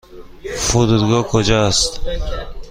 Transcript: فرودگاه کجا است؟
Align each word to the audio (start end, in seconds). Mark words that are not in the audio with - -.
فرودگاه 0.57 1.23
کجا 1.27 1.53
است؟ 1.67 2.01